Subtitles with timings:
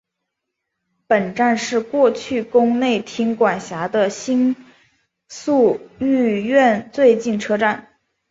[1.07, 4.55] 本站是过去宫内厅管辖的新
[5.27, 7.87] 宿御苑最近车站。